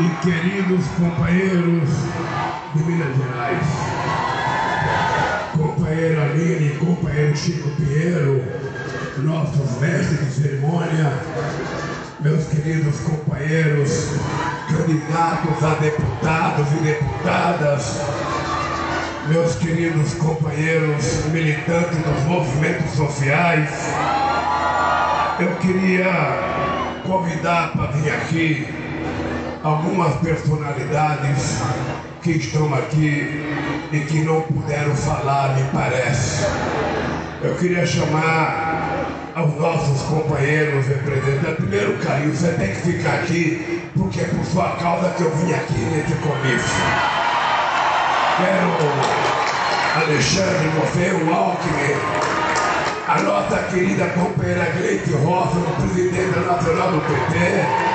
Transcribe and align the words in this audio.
e 0.00 0.08
queridos 0.22 0.86
companheiros 0.96 1.88
de 2.72 2.82
Minas 2.84 3.16
Gerais, 3.16 3.66
companheiro 5.56 6.22
Aline, 6.22 6.70
companheiro 6.78 7.36
Chico 7.36 7.68
Pinheiro, 7.70 8.44
nossos 9.18 9.80
mestres 9.80 10.20
de 10.20 10.32
cerimônia, 10.40 11.12
meus 12.20 12.46
queridos 12.46 13.00
companheiros, 13.00 14.10
candidatos 14.68 15.64
a 15.64 15.74
deputados 15.80 16.72
e 16.74 16.84
deputadas, 16.84 18.00
meus 19.26 19.56
queridos 19.56 20.14
companheiros 20.14 21.24
militantes 21.32 21.98
dos 21.98 22.22
movimentos 22.24 22.92
sociais, 22.92 23.68
eu 25.40 25.56
queria 25.56 27.02
convidar 27.04 27.72
para 27.72 27.90
vir 27.90 28.12
aqui 28.12 28.87
algumas 29.68 30.14
personalidades 30.16 31.60
que 32.22 32.32
estão 32.32 32.72
aqui 32.74 33.44
e 33.92 34.00
que 34.00 34.22
não 34.22 34.40
puderam 34.42 34.94
falar, 34.94 35.54
me 35.56 35.62
parece. 35.70 36.46
Eu 37.42 37.54
queria 37.54 37.86
chamar 37.86 39.06
aos 39.34 39.54
nossos 39.56 40.02
companheiros 40.02 40.86
representantes. 40.86 41.56
Primeiro, 41.56 41.98
Caio, 41.98 42.34
você 42.34 42.52
tem 42.52 42.68
que 42.68 42.80
ficar 42.80 43.14
aqui, 43.14 43.82
porque 43.96 44.20
é 44.20 44.24
por 44.24 44.44
sua 44.46 44.70
causa 44.76 45.10
que 45.10 45.22
eu 45.22 45.36
vim 45.36 45.52
aqui 45.52 45.78
nesse 45.78 46.14
comício. 46.14 46.82
Quero 48.38 49.18
Alexandre, 50.02 50.68
você, 50.80 51.10
o 51.10 51.34
Alckmin, 51.34 51.94
a 53.08 53.22
nossa 53.22 53.58
querida 53.64 54.06
companheira 54.08 54.70
Gleite 54.76 55.10
Rosa, 55.12 55.60
presidente 55.78 56.38
nacional 56.38 56.92
do 56.92 57.00
PT 57.00 57.87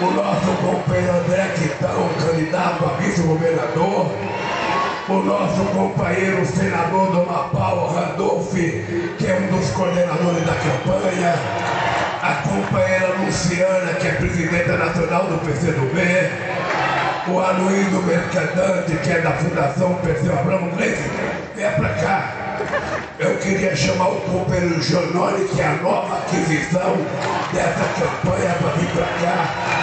o 0.00 0.10
nosso 0.12 0.46
companheiro 0.62 1.12
André 1.12 1.48
Quitão, 1.56 2.08
candidato 2.24 2.84
a 2.84 3.00
vice-governador, 3.00 4.06
o 5.08 5.14
nosso 5.24 5.64
companheiro 5.72 6.46
senador 6.46 7.10
do 7.10 7.26
Mapau, 7.26 7.92
Randolph, 7.92 8.52
que 8.52 9.26
é 9.26 9.34
um 9.34 9.56
dos 9.56 9.70
coordenadores 9.70 10.46
da 10.46 10.54
campanha, 10.54 11.34
a 12.22 12.34
companheira 12.48 13.14
Luciana, 13.24 13.92
que 13.94 14.06
é 14.06 14.12
presidenta 14.12 14.76
nacional 14.76 15.24
do 15.24 15.38
PCdoB, 15.44 15.98
o 17.26 17.40
Aloysio 17.40 18.02
Mercadante, 18.02 18.96
que 19.02 19.10
é 19.10 19.20
da 19.20 19.32
Fundação 19.32 19.94
Perseu 19.94 20.38
Abramo 20.38 20.70
Gleice, 20.76 21.10
venha 21.56 21.72
pra 21.72 21.88
cá. 21.94 22.34
Eu 23.18 23.36
queria 23.38 23.74
chamar 23.74 24.10
o 24.10 24.20
companheiro 24.20 24.80
Janone, 24.80 25.44
que 25.48 25.60
é 25.60 25.66
a 25.66 25.72
nova 25.82 26.18
aquisição 26.18 26.96
dessa 27.52 27.84
campanha, 27.98 28.54
para 28.60 28.70
vir 28.70 28.88
para 28.90 29.06
cá 29.06 29.77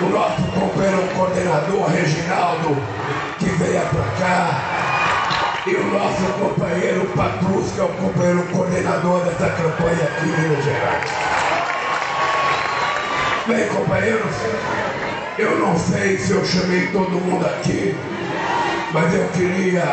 o 0.00 0.08
nosso 0.08 0.42
companheiro 0.42 1.02
coordenador 1.14 1.88
Reginaldo, 1.88 2.76
que 3.38 3.46
veio 3.46 3.80
para 3.80 4.04
cá, 4.18 4.74
e 5.66 5.74
o 5.76 5.84
nosso 5.86 6.24
companheiro 6.38 7.06
Patrus, 7.16 7.72
que 7.72 7.80
é 7.80 7.84
o 7.84 7.88
companheiro 7.88 8.42
coordenador 8.52 9.20
dessa 9.20 9.50
campanha 9.50 10.04
aqui 10.04 10.28
em 10.28 10.40
Minas 10.42 10.64
Gerais. 10.64 11.10
Bem, 13.46 13.68
companheiros, 13.68 14.34
eu 15.38 15.58
não 15.58 15.78
sei 15.78 16.18
se 16.18 16.32
eu 16.32 16.44
chamei 16.44 16.88
todo 16.88 17.10
mundo 17.10 17.46
aqui, 17.46 17.96
mas 18.92 19.14
eu 19.14 19.28
queria 19.28 19.84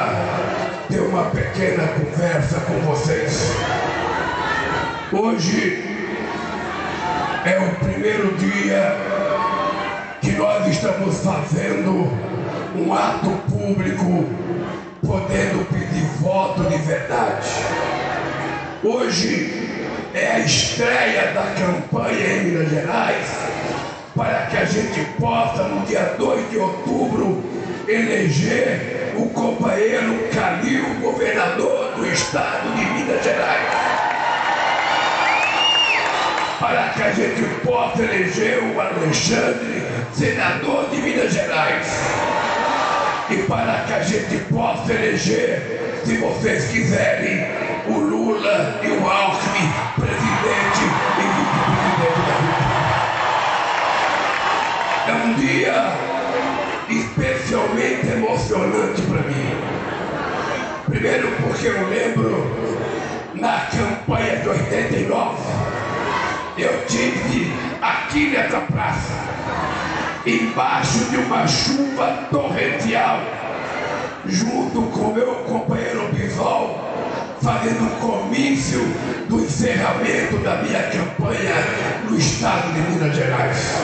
ter 0.89 1.01
uma 1.01 1.25
pequena 1.25 1.87
conversa 1.89 2.59
com 2.61 2.79
vocês. 2.81 3.51
Hoje 5.11 5.91
é 7.45 7.59
o 7.59 7.85
primeiro 7.85 8.33
dia 8.37 9.10
que 10.21 10.31
nós 10.33 10.67
estamos 10.67 11.17
fazendo 11.23 12.07
um 12.75 12.93
ato 12.93 13.31
público 13.49 14.23
podendo 15.03 15.65
pedir 15.65 16.05
voto 16.21 16.61
de 16.65 16.77
verdade. 16.77 17.49
Hoje 18.83 19.79
é 20.13 20.33
a 20.33 20.39
estreia 20.39 21.33
da 21.33 21.55
campanha 21.55 22.37
em 22.37 22.43
Minas 22.43 22.69
Gerais 22.69 23.27
para 24.15 24.45
que 24.45 24.57
a 24.57 24.65
gente 24.65 25.03
possa, 25.19 25.63
no 25.63 25.85
dia 25.87 26.15
2 26.19 26.51
de 26.51 26.57
outubro, 26.57 27.43
eleger 27.87 29.13
o 29.17 29.27
companheiro 29.29 30.29
Calil, 30.31 30.85
governador 31.01 31.95
do 31.95 32.05
estado 32.05 32.75
de 32.75 32.85
Minas 32.85 33.23
Gerais 33.23 34.00
para 36.61 36.89
que 36.89 37.01
a 37.01 37.11
gente 37.11 37.41
possa 37.65 38.03
eleger 38.03 38.63
o 38.63 38.79
Alexandre 38.79 39.81
senador 40.13 40.87
de 40.91 41.01
Minas 41.01 41.33
Gerais. 41.33 41.87
E 43.31 43.37
para 43.47 43.83
que 43.87 43.93
a 43.93 44.03
gente 44.03 44.37
possa 44.43 44.93
eleger, 44.93 46.01
se 46.05 46.17
vocês 46.17 46.69
quiserem, 46.69 47.47
o 47.87 47.97
Lula 47.97 48.79
e 48.83 48.87
o 48.89 49.09
Alckmin, 49.09 49.73
presidente 49.95 50.83
e 51.17 51.23
vice-presidente 51.33 52.21
da 52.27 52.35
República. 52.37 52.81
É 55.07 55.13
um 55.25 55.33
dia 55.33 55.75
especialmente 56.89 58.07
emocionante 58.07 59.01
para 59.01 59.21
mim. 59.23 59.49
Primeiro 60.85 61.31
porque 61.41 61.67
eu 61.67 61.87
lembro 61.89 62.51
na 63.33 63.61
campanha 63.61 64.35
de 64.37 64.49
89, 64.49 65.70
eu 66.61 66.85
tive 66.85 67.51
aqui 67.81 68.29
nessa 68.29 68.59
praça 68.61 69.31
embaixo 70.25 71.05
de 71.09 71.17
uma 71.17 71.47
chuva 71.47 72.27
torrencial, 72.29 73.19
junto 74.25 74.83
com 74.83 75.13
meu 75.13 75.33
companheiro 75.45 76.09
Bisol, 76.13 76.79
fazendo 77.41 77.83
um 77.83 77.99
comício 77.99 78.79
do 79.27 79.39
encerramento 79.39 80.37
da 80.43 80.57
minha 80.57 80.83
campanha 80.83 81.55
no 82.07 82.15
estado 82.15 82.71
de 82.73 82.79
Minas 82.91 83.15
Gerais. 83.15 83.75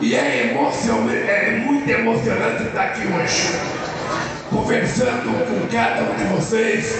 E 0.00 0.14
é, 0.16 0.50
emocionante, 0.50 1.16
é 1.16 1.62
muito 1.64 1.88
emocionante 1.88 2.64
estar 2.64 2.82
aqui 2.82 3.06
hoje, 3.06 3.58
conversando 4.50 5.46
com 5.46 5.68
cada 5.68 6.02
um 6.02 6.14
de 6.16 6.24
vocês, 6.34 6.98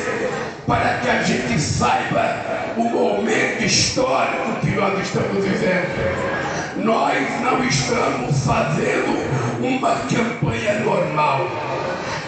para 0.66 0.98
que 0.98 1.08
a 1.08 1.22
gente 1.22 1.58
saiba 1.60 2.74
o 2.76 2.84
momento 2.84 3.64
histórico 3.64 4.60
que 4.60 4.70
nós 4.72 5.00
estamos 5.00 5.44
vivendo 5.44 6.38
nós 6.84 7.40
não 7.42 7.64
estamos 7.64 8.44
fazendo 8.44 9.18
uma 9.60 9.96
campanha 9.96 10.78
normal. 10.80 11.46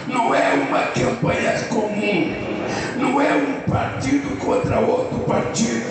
Não 0.07 0.35
é 0.35 0.53
uma 0.53 0.79
campanha 0.87 1.53
comum. 1.69 2.35
Não 2.97 3.21
é 3.21 3.33
um 3.33 3.71
partido 3.71 4.37
contra 4.37 4.79
outro 4.79 5.19
partido. 5.19 5.85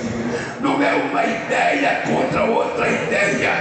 Não 0.60 0.82
é 0.82 0.92
uma 0.92 1.24
ideia 1.24 2.02
contra 2.06 2.44
outra 2.44 2.86
ideia. 2.88 3.52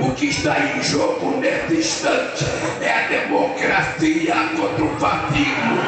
O 0.00 0.12
que 0.12 0.26
está 0.26 0.58
em 0.60 0.82
jogo 0.82 1.38
nesse 1.38 1.74
instante 1.74 2.44
é 2.80 2.90
a 2.90 3.08
democracia 3.08 4.34
contra 4.56 4.84
o 4.84 4.96
fascismo. 5.00 5.78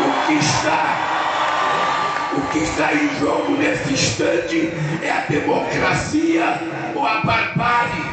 O 0.00 0.26
que 0.26 0.34
está 0.34 1.08
o 2.34 2.40
que 2.50 2.58
está 2.60 2.94
em 2.94 3.20
jogo 3.20 3.52
nesse 3.58 3.92
instante 3.92 4.72
é 5.02 5.10
a 5.10 5.26
democracia 5.28 6.60
ou 6.94 7.06
a 7.06 7.20
barbárie. 7.20 8.04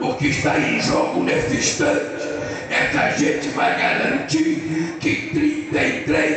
O 0.00 0.14
que 0.14 0.28
está 0.28 0.58
em 0.58 0.80
jogo 0.80 1.22
nesse 1.22 1.56
instante 1.56 2.22
é 2.70 2.86
que 2.90 2.98
a 2.98 3.10
gente 3.10 3.48
vai 3.48 3.78
garantir 3.78 4.96
que 5.00 5.30
33 5.74 6.29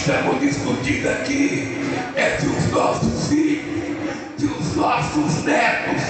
estamos 0.00 0.40
discutindo 0.40 1.10
aqui 1.10 1.76
é 2.16 2.38
se 2.38 2.46
os 2.46 2.70
nossos 2.70 3.28
filhos 3.28 3.64
que 4.38 4.46
os 4.46 4.74
nossos 4.74 5.44
netos 5.44 6.02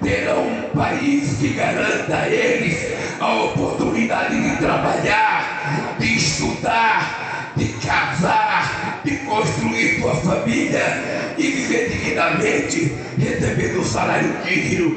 terão 0.00 0.46
um 0.46 0.70
país 0.70 1.38
que 1.40 1.48
garanta 1.48 2.18
a 2.18 2.28
eles 2.28 2.92
a 3.18 3.34
oportunidade 3.42 4.40
de 4.40 4.56
trabalhar, 4.58 5.96
de 5.98 6.16
estudar, 6.16 7.52
de 7.56 7.64
casar, 7.84 9.00
de 9.04 9.16
construir 9.18 10.00
sua 10.00 10.14
família 10.14 11.34
e 11.36 11.42
viver 11.42 11.90
dignamente, 11.90 12.92
recebendo 13.18 13.80
um 13.80 13.84
salário 13.84 14.32
digno. 14.44 14.96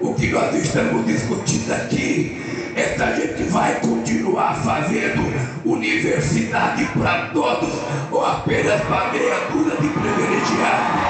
O 0.00 0.14
que 0.14 0.28
nós 0.28 0.54
estamos 0.54 1.06
discutindo 1.06 1.72
aqui 1.72 2.57
essa 2.78 3.12
gente 3.16 3.42
vai 3.50 3.74
continuar 3.80 4.54
fazendo 4.62 5.20
universidade 5.64 6.84
para 6.96 7.30
todos 7.32 7.74
ou 8.08 8.24
apenas 8.24 8.80
para 8.82 9.10
meia 9.10 9.34
dúzia 9.50 9.74
de 9.80 9.88
privilegiados. 9.88 11.00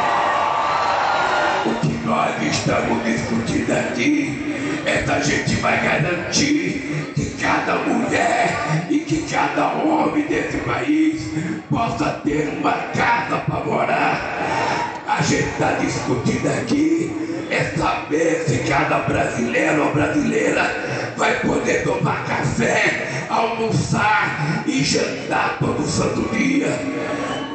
O 1.67 1.75
que 1.75 2.07
nós 2.07 2.43
estamos 2.43 3.05
discutindo 3.05 3.71
aqui, 3.71 4.83
é 4.87 4.93
essa 4.95 5.21
gente 5.21 5.57
vai 5.57 5.79
garantir 5.83 7.13
que 7.15 7.37
cada 7.39 7.75
mulher 7.75 8.87
e 8.89 9.01
que 9.01 9.27
cada 9.31 9.75
homem 9.75 10.25
desse 10.27 10.57
país 10.59 11.29
possa 11.69 12.13
ter 12.25 12.49
uma 12.49 12.73
casa 12.73 13.37
para 13.47 13.65
morar. 13.67 15.05
A 15.07 15.21
gente 15.21 15.49
está 15.49 15.73
discutindo 15.73 16.47
aqui 16.47 17.29
é 17.51 17.65
saber 17.77 18.45
se 18.47 18.59
cada 18.69 18.99
brasileiro 19.01 19.87
ou 19.87 19.93
brasileira 19.93 20.98
vai 21.19 21.41
poder 21.41 21.83
tomar 21.83 22.25
café, 22.25 23.27
almoçar 23.29 24.63
e 24.67 24.85
jantar 24.85 25.59
todo 25.59 25.85
santo 25.85 26.23
dia. 26.35 26.69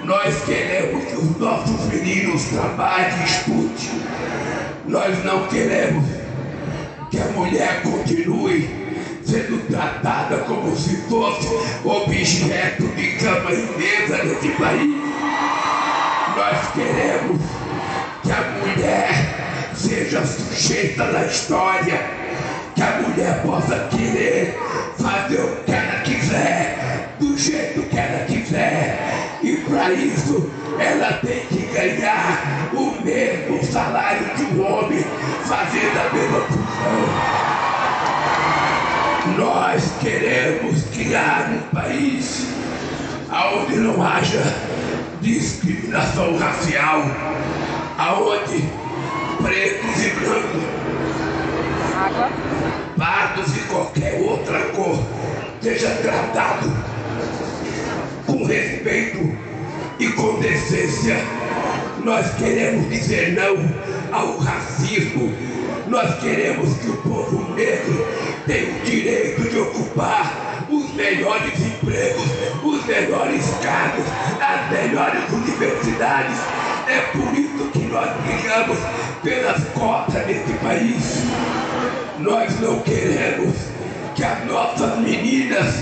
Nós 0.04 0.44
queremos 0.44 1.06
que 1.06 1.16
os 1.16 1.38
nossos 1.38 1.86
meninos 1.86 2.44
trabalhem 2.46 3.22
e 3.22 3.24
estudem. 3.24 4.02
Nós 4.86 5.24
não 5.24 5.48
queremos 5.48 6.04
que 7.10 7.18
a 7.20 7.26
mulher 7.28 7.82
continue 7.84 8.84
sendo 9.26 9.66
tratada 9.70 10.40
como 10.40 10.76
se 10.76 10.98
fosse 11.08 11.48
objeto 11.86 12.84
de 12.84 13.12
cama 13.14 13.52
e 13.52 13.78
mesa 13.78 14.24
nesse 14.26 14.50
país. 14.50 14.94
Nós 16.36 16.72
queremos 16.74 17.40
que 18.24 18.32
a 18.32 18.42
mulher 18.60 19.72
seja 19.74 20.26
sujeita 20.26 21.06
da 21.06 21.26
história, 21.26 22.23
que 22.76 22.82
a 22.82 23.02
mulher 23.02 23.42
possa 23.44 23.88
querer 23.90 24.58
fazer 24.98 25.42
o 25.42 25.64
que 25.64 25.72
ela 25.72 26.02
quiser, 26.02 27.16
do 27.20 27.38
jeito 27.38 27.84
que 27.84 27.98
ela 27.98 28.26
quiser. 28.26 29.40
E 29.42 29.58
para 29.58 29.92
isso 29.94 30.50
ela 30.80 31.14
tem 31.14 31.46
que 31.48 31.68
ganhar 31.74 32.70
o 32.74 33.04
mesmo 33.04 33.64
salário 33.64 34.36
de 34.36 34.44
um 34.44 34.66
homem 34.66 35.04
fazendo 35.44 36.00
a 36.00 36.14
mesma 36.14 36.42
função. 36.42 37.44
Nós 39.38 39.92
queremos 40.02 40.84
criar 40.94 41.50
um 41.52 41.76
país 41.76 42.48
onde 43.32 43.76
não 43.78 44.02
haja 44.02 44.44
discriminação 45.22 46.38
racial, 46.38 47.04
aonde 47.98 48.64
pretos 49.42 50.06
e 50.06 50.10
brancos, 50.10 50.73
seja 55.64 55.92
tratado 56.02 56.70
com 58.26 58.44
respeito 58.44 59.38
e 59.98 60.10
com 60.10 60.38
decência. 60.42 61.16
Nós 62.04 62.34
queremos 62.36 62.90
dizer 62.90 63.32
não 63.32 63.56
ao 64.12 64.38
racismo. 64.40 65.34
Nós 65.88 66.20
queremos 66.20 66.78
que 66.80 66.90
o 66.90 66.98
povo 66.98 67.54
negro 67.54 68.06
tenha 68.46 68.76
o 68.76 68.80
direito 68.84 69.50
de 69.50 69.58
ocupar 69.58 70.66
os 70.70 70.94
melhores 70.96 71.58
empregos, 71.58 72.26
os 72.62 72.86
melhores 72.86 73.46
cargos, 73.62 74.06
as 74.42 74.70
melhores 74.70 75.30
universidades. 75.32 76.40
É 76.90 77.00
por 77.14 77.34
isso 77.40 77.70
que 77.72 77.86
nós 77.86 78.10
brigamos 78.18 78.80
pelas 79.24 79.64
cotas 79.70 80.28
nesse 80.28 80.54
país. 80.56 81.24
Nós 82.20 82.60
não 82.60 82.80
queremos 82.82 83.73
que 84.16 84.24
as 84.24 84.46
nossas 84.46 85.00
meninas 85.00 85.76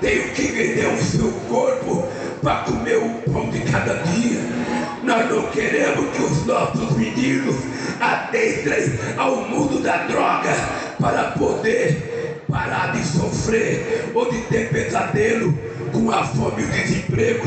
tenham 0.00 0.28
que 0.30 0.42
vender 0.42 0.88
o 0.88 1.02
seu 1.02 1.30
corpo 1.48 2.08
para 2.42 2.64
comer 2.64 2.96
o 2.96 3.30
pão 3.30 3.48
de 3.50 3.60
cada 3.60 3.94
dia. 3.94 4.40
Nós 5.02 5.30
não 5.30 5.46
queremos 5.50 6.10
que 6.16 6.22
os 6.22 6.46
nossos 6.46 6.96
meninos 6.96 7.56
adentrem 8.00 8.98
ao 9.16 9.36
mundo 9.48 9.80
da 9.82 9.98
droga 10.06 10.52
para 11.00 11.30
poder 11.32 12.42
parar 12.50 12.92
de 12.92 13.04
sofrer 13.04 14.10
ou 14.14 14.30
de 14.30 14.40
ter 14.42 14.68
pesadelo 14.70 15.56
com 15.92 16.10
a 16.10 16.24
fome 16.24 16.62
e 16.62 16.64
o 16.64 16.68
desemprego. 16.68 17.46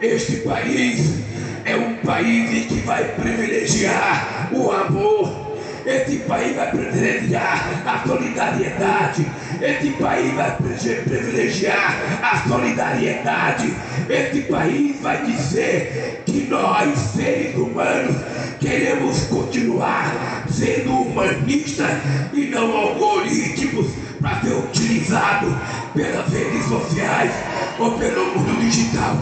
Este 0.00 0.36
país 0.38 1.20
é 1.64 1.76
um 1.76 1.96
país 1.96 2.66
que 2.66 2.80
vai 2.80 3.04
privilegiar 3.14 4.50
o 4.52 4.70
amor 4.70 5.51
esse 5.84 6.18
país 6.18 6.54
vai 6.54 6.70
privilegiar 6.70 7.82
a 7.84 8.06
solidariedade. 8.06 9.26
Esse 9.60 9.90
país 9.90 10.34
vai 10.34 10.56
privilegiar 10.56 12.20
a 12.22 12.48
solidariedade. 12.48 13.74
Esse 14.08 14.42
país 14.42 15.00
vai 15.00 15.24
dizer 15.24 16.22
que 16.24 16.46
nós, 16.48 16.96
seres 16.98 17.56
humanos, 17.56 18.16
queremos 18.60 19.22
continuar 19.26 20.44
sendo 20.48 20.92
humanistas 20.92 21.98
e 22.32 22.46
não 22.46 22.76
algoritmos 22.76 23.88
para 24.20 24.40
ser 24.40 24.54
utilizado 24.54 25.58
pelas 25.94 26.32
redes 26.32 26.64
sociais 26.66 27.32
ou 27.78 27.98
pelo 27.98 28.26
mundo 28.26 28.60
digital. 28.60 29.16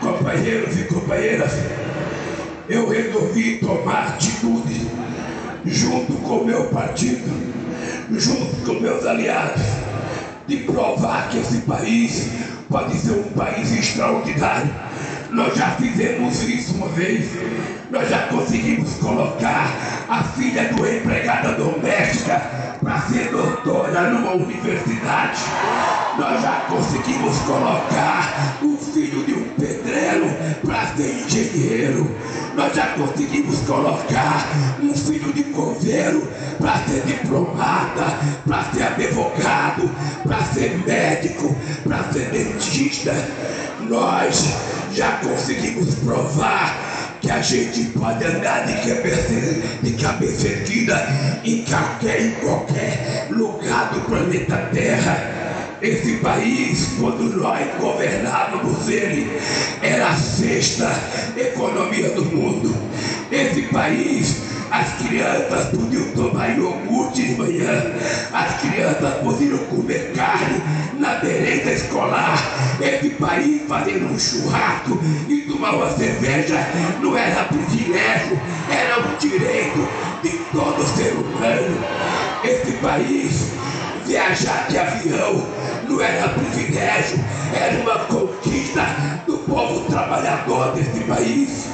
Companheiros 0.00 0.78
e 0.78 0.84
companheiras, 0.84 1.52
eu 2.68 2.88
resolvi 2.88 3.56
tomar 3.56 4.08
atitude 4.08 5.05
junto 5.66 6.12
com 6.14 6.38
o 6.38 6.44
meu 6.44 6.64
partido, 6.66 7.28
junto 8.12 8.64
com 8.64 8.80
meus 8.80 9.04
aliados, 9.04 9.62
de 10.46 10.58
provar 10.58 11.28
que 11.28 11.38
esse 11.38 11.58
país 11.62 12.28
pode 12.70 12.96
ser 12.98 13.12
um 13.12 13.30
país 13.36 13.72
extraordinário. 13.72 14.70
Nós 15.30 15.56
já 15.56 15.70
fizemos 15.72 16.42
isso 16.44 16.74
uma 16.76 16.88
vez, 16.88 17.28
nós 17.90 18.08
já 18.08 18.28
conseguimos 18.28 18.94
colocar 18.94 20.04
a 20.08 20.22
filha 20.22 20.72
do 20.72 20.86
empregada 20.86 21.52
doméstica 21.52 22.40
para 22.82 23.00
ser 23.02 23.30
doutora 23.30 24.10
numa 24.10 24.32
universidade. 24.32 25.40
Nós 26.16 26.40
já 26.40 26.64
conseguimos 26.68 27.36
colocar 27.40 28.58
o 28.62 28.76
filho 28.76 29.24
de 29.24 29.34
um 29.34 29.44
pedreiro 29.58 30.26
para 30.64 30.86
ser 30.94 31.24
engenheiro. 31.24 32.10
Nós 32.56 32.74
já 32.74 32.86
conseguimos 32.94 33.60
colocar 33.60 34.48
um 34.82 34.94
filho 34.94 35.30
de 35.30 35.44
coveiro 35.44 36.26
para 36.58 36.78
ser 36.86 37.02
diplomata, 37.02 38.18
para 38.46 38.64
ser 38.72 38.82
advogado, 38.84 39.90
para 40.26 40.42
ser 40.46 40.78
médico, 40.86 41.54
para 41.84 42.10
ser 42.10 42.30
dentista. 42.30 43.12
Nós 43.80 44.54
já 44.94 45.18
conseguimos 45.18 45.96
provar 45.96 47.18
que 47.20 47.30
a 47.30 47.42
gente 47.42 47.90
pode 47.90 48.24
andar 48.24 48.66
de 48.66 48.72
cabeça, 48.88 49.34
de 49.82 49.92
cabeça 49.92 50.48
erguida 50.48 51.06
em 51.44 51.62
qualquer, 51.62 52.22
em 52.22 52.30
qualquer 52.36 53.26
lugar 53.28 53.92
do 53.92 54.00
planeta 54.00 54.56
Terra. 54.72 55.35
Esse 55.86 56.16
país, 56.16 56.94
quando 56.98 57.36
nós 57.36 57.64
governávamos 57.78 58.88
ele, 58.88 59.30
era 59.80 60.08
a 60.08 60.16
sexta 60.16 60.90
economia 61.36 62.10
do 62.10 62.24
mundo. 62.24 62.76
Esse 63.30 63.62
país, 63.68 64.36
as 64.68 64.94
crianças 64.94 65.68
podiam 65.68 66.10
tomar 66.10 66.58
iogurte 66.58 67.22
de 67.22 67.34
manhã, 67.36 67.94
as 68.32 68.60
crianças 68.62 69.14
podiam 69.22 69.58
comer 69.58 70.12
carne 70.12 70.60
na 70.98 71.22
merenda 71.22 71.70
escolar. 71.70 72.36
Esse 72.80 73.10
país 73.10 73.62
fazendo 73.68 74.12
um 74.12 74.18
churrasco 74.18 74.98
e 75.28 75.42
tomar 75.42 75.76
uma 75.76 75.90
cerveja 75.96 76.66
não 77.00 77.16
era 77.16 77.44
privilégio, 77.44 78.40
era 78.68 78.98
um 79.06 79.16
direito 79.18 79.88
de 80.20 80.30
todo 80.50 80.84
ser 80.84 81.12
humano. 81.12 81.78
Esse 82.42 82.72
país 82.78 83.52
viajar 84.04 84.66
de 84.68 84.78
avião 84.78 85.46
não 85.88 86.00
era 86.00 86.28
privilégio, 86.28 87.18
era 87.54 87.80
uma 87.80 87.98
conquista 88.06 88.82
do 89.26 89.38
povo 89.38 89.88
trabalhador 89.88 90.72
desse 90.72 91.00
país. 91.04 91.66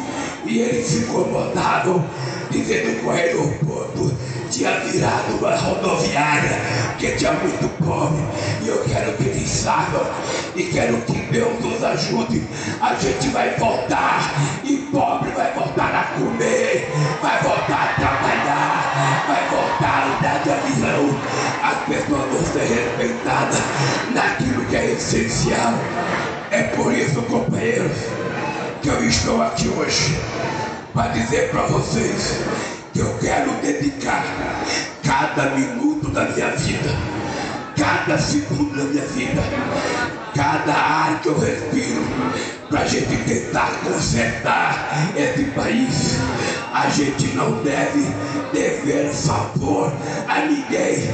E 0.45 0.59
eles 0.59 0.87
se 0.87 0.99
incomodavam, 1.05 2.05
dizendo 2.51 3.01
que 3.01 3.07
o 3.07 3.11
aeroporto 3.11 4.13
tinha 4.51 4.81
virado 4.81 5.39
uma 5.39 5.55
rodoviária, 5.57 6.61
porque 6.91 7.13
tinha 7.13 7.33
muito 7.33 7.69
pobre. 7.83 8.23
E 8.63 8.69
eu 8.69 8.85
quero 8.85 9.17
que 9.17 9.25
eles 9.29 9.49
saibam, 9.49 10.05
e 10.55 10.65
quero 10.65 10.97
que 11.03 11.19
Deus 11.31 11.61
nos 11.61 11.83
ajude. 11.83 12.43
A 12.81 12.95
gente 12.95 13.29
vai 13.29 13.57
voltar, 13.57 14.35
e 14.65 14.77
pobre 14.93 15.31
vai 15.31 15.53
voltar 15.55 15.95
a 15.95 16.19
comer, 16.19 16.93
vai 17.23 17.43
voltar 17.43 17.95
a 17.95 18.01
trabalhar, 18.01 19.25
vai 19.27 19.49
voltar 19.49 20.03
a 20.03 20.19
andar 20.19 20.43
de 20.43 20.51
avião. 20.51 21.19
As 21.63 21.89
pessoas 21.89 22.31
vão 22.31 22.53
ser 22.53 22.67
respeitadas 22.75 23.72
essencial. 25.03 25.75
É 26.51 26.63
por 26.63 26.93
isso, 26.93 27.21
companheiros, 27.23 27.97
que 28.81 28.89
eu 28.89 29.05
estou 29.05 29.43
aqui 29.43 29.69
hoje 29.69 30.19
para 30.95 31.09
dizer 31.09 31.51
para 31.51 31.63
vocês 31.63 32.41
que 32.93 33.01
eu 33.01 33.19
quero 33.19 33.51
dedicar 33.63 34.25
cada 35.03 35.51
minuto 35.51 36.09
da 36.11 36.25
minha 36.27 36.51
vida, 36.51 36.91
cada 37.77 38.19
segundo 38.19 38.77
da 38.77 38.85
minha 38.85 39.05
vida, 39.07 39.43
cada 40.35 40.73
ar 40.73 41.21
que 41.21 41.29
eu 41.29 41.39
respiro, 41.39 42.03
para 42.69 42.81
a 42.81 42.87
gente 42.87 43.17
tentar 43.25 43.71
consertar 43.85 45.13
esse 45.17 45.45
país, 45.51 46.19
A 46.73 46.89
gente 46.89 47.37
não 47.37 47.63
deve 47.63 48.03
dever 48.51 49.11
favor 49.11 49.93
a 50.27 50.41
ninguém. 50.47 51.07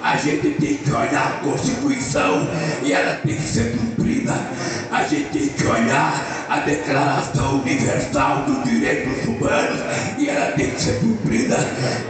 A 0.00 0.16
gente 0.16 0.50
tem 0.52 0.76
que 0.76 0.90
olhar 0.92 1.26
a 1.26 1.44
Constituição 1.44 2.46
e 2.84 2.92
ela 2.92 3.16
tem 3.16 3.34
que 3.34 3.42
ser 3.42 3.76
cumprida. 3.76 4.32
A 4.92 5.02
gente 5.02 5.30
tem 5.30 5.48
que 5.48 5.66
olhar 5.66 6.46
a 6.48 6.60
Declaração 6.60 7.60
Universal 7.60 8.44
dos 8.44 8.70
Direitos 8.70 9.26
Humanos 9.26 9.80
e 10.16 10.28
ela 10.28 10.52
tem 10.52 10.70
que 10.70 10.80
ser 10.80 11.00
cumprida. 11.00 11.56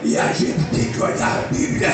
E 0.04 0.18
a 0.18 0.32
gente 0.32 0.62
tem 0.74 0.92
que 0.92 1.02
olhar 1.02 1.38
a 1.38 1.54
Bíblia 1.54 1.90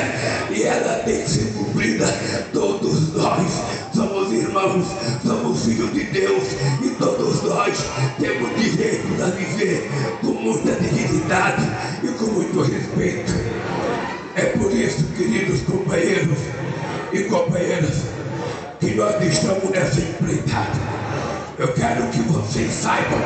e 0.51 0.63
ela 0.63 1.03
tem 1.05 1.21
que 1.23 1.29
ser 1.29 1.53
cumprida. 1.53 2.05
Todos 2.51 3.13
nós 3.13 3.47
somos 3.95 4.26
irmãos, 4.37 4.85
somos 5.25 5.65
filhos 5.65 5.93
de 5.93 6.03
Deus 6.05 6.43
e 6.83 6.89
todos 6.99 7.43
nós 7.43 7.77
temos 8.19 8.55
direito 8.55 9.23
a 9.23 9.27
viver 9.27 9.89
com 10.21 10.27
muita 10.27 10.71
dignidade 10.73 11.63
e 12.03 12.07
com 12.09 12.25
muito 12.25 12.61
respeito. 12.61 13.33
É 14.35 14.45
por 14.57 14.71
isso, 14.71 15.03
queridos 15.15 15.61
companheiros 15.61 16.37
e 17.11 17.23
companheiras, 17.23 18.03
que 18.79 18.93
nós 18.93 19.21
estamos 19.23 19.69
nessa 19.71 19.99
empreitada. 19.99 20.79
Eu 21.57 21.73
quero 21.73 22.07
que 22.09 22.19
vocês 22.21 22.71
saibam 22.71 23.19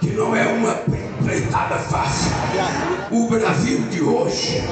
que 0.00 0.10
não 0.10 0.34
é 0.34 0.46
uma 0.46 0.80
empreitada 1.20 1.76
fácil. 1.76 2.32
O 3.10 3.28
Brasil 3.28 3.82
de 3.90 4.02
hoje 4.02 4.62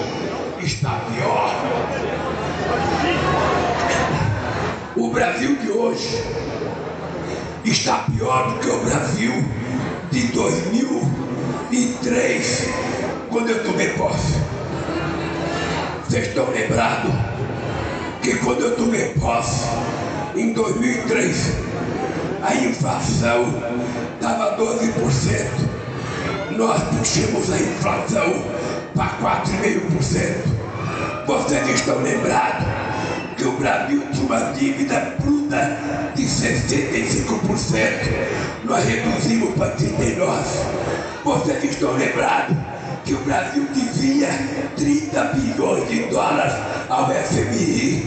está 0.58 1.00
pior. 1.12 1.54
O 5.00 5.08
Brasil 5.08 5.56
de 5.56 5.68
hoje 5.70 6.22
está 7.64 8.04
pior 8.14 8.50
do 8.50 8.58
que 8.60 8.68
o 8.68 8.80
Brasil 8.80 9.32
de 10.10 10.26
2003, 10.26 12.68
quando 13.30 13.48
eu 13.48 13.64
tomei 13.64 13.88
posse. 13.94 14.34
Vocês 16.04 16.28
estão 16.28 16.50
lembrados 16.50 17.10
que 18.20 18.34
quando 18.40 18.60
eu 18.60 18.76
tomei 18.76 19.14
posse, 19.14 19.64
em 20.36 20.52
2003, 20.52 21.50
a 22.42 22.54
inflação 22.56 23.54
estava 24.16 24.58
12%. 24.58 24.66
Nós 26.58 26.82
puxamos 26.82 27.50
a 27.50 27.56
inflação 27.56 28.44
para 28.94 29.16
4,5%. 29.46 30.44
Vocês 31.26 31.70
estão 31.70 32.02
lembrados 32.02 32.79
que 33.40 33.48
o 33.48 33.52
Brasil 33.52 34.02
tinha 34.12 34.26
uma 34.26 34.52
dívida 34.52 35.16
bruta 35.18 35.78
de 36.14 36.24
65%. 36.24 37.80
Nós 38.64 38.84
reduzimos 38.84 39.54
para 39.54 39.74
39%. 39.76 39.86
Vocês 41.24 41.64
estão 41.64 41.96
lembrados 41.96 42.54
que 43.02 43.14
o 43.14 43.18
Brasil 43.20 43.66
devia 43.72 44.28
30 44.76 45.24
bilhões 45.24 45.88
de 45.88 46.00
dólares 46.10 46.52
ao 46.90 47.08
FMI. 47.08 48.06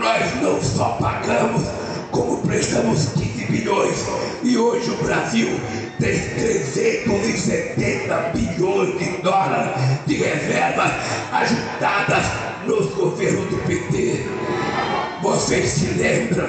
Nós 0.00 0.34
não 0.42 0.60
só 0.60 0.98
pagamos, 1.00 1.62
como 2.10 2.38
prestamos 2.38 3.10
15 3.10 3.52
bilhões. 3.52 4.04
E 4.42 4.58
hoje 4.58 4.90
o 4.90 4.96
Brasil 4.96 5.60
tem 6.00 6.18
370 6.18 8.32
bilhões 8.34 8.98
de 8.98 9.22
dólares 9.22 9.70
de 10.08 10.16
reservas 10.16 10.90
ajudadas 11.30 12.31
Vocês 15.52 15.70
se 15.70 15.86
lembram? 15.98 16.48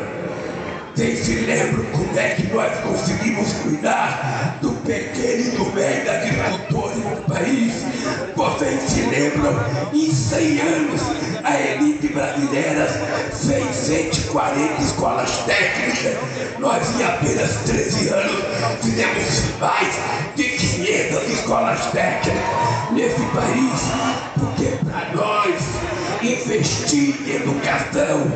Vocês 0.96 1.26
se 1.26 1.36
lembram 1.36 1.84
como 1.92 2.18
é 2.18 2.30
que 2.30 2.48
nós 2.48 2.72
conseguimos 2.80 3.52
cuidar 3.52 4.60
do 4.62 4.72
pequeno 4.82 5.42
e 5.42 5.52
do 5.58 5.66
médio 5.74 6.10
agricultor 6.10 6.96
no 6.96 7.18
país? 7.24 7.74
Vocês 8.34 8.82
se 8.84 9.02
lembram? 9.02 9.60
Em 9.94 10.10
100 10.10 10.60
anos, 10.62 11.02
a 11.44 11.60
elite 11.60 12.08
brasileira 12.14 12.88
fez 13.46 13.76
140 13.76 14.82
escolas 14.82 15.32
técnicas. 15.40 16.18
Nós, 16.60 16.98
em 16.98 17.04
apenas 17.04 17.58
13 17.66 18.08
anos, 18.08 18.44
fizemos 18.82 19.60
mais 19.60 20.00
de 20.38 20.44
500 20.44 21.30
escolas 21.30 21.86
técnicas 21.88 22.42
nesse 22.94 23.22
país. 23.36 23.82
Porque 24.40 24.78
para 24.86 25.14
nós, 25.14 25.73
investir 26.26 27.16
em 27.28 27.36
educação, 27.36 28.32